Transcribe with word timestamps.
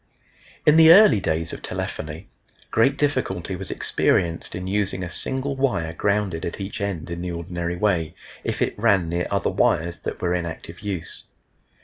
In 0.65 0.77
the 0.77 0.91
early 0.91 1.19
days 1.19 1.53
of 1.53 1.61
telephony 1.61 2.27
great 2.71 2.97
difficulty 2.97 3.55
was 3.55 3.69
experienced 3.69 4.55
in 4.55 4.65
using 4.65 5.03
a 5.03 5.11
single 5.11 5.55
wire 5.55 5.93
grounded 5.93 6.43
at 6.43 6.59
each 6.59 6.81
end 6.81 7.11
in 7.11 7.21
the 7.21 7.31
ordinary 7.31 7.75
way, 7.75 8.15
if 8.43 8.63
it 8.63 8.79
ran 8.79 9.09
near 9.09 9.27
other 9.29 9.51
wires 9.51 9.99
that 9.99 10.19
were 10.19 10.33
in 10.33 10.47
active 10.47 10.79
use. 10.79 11.25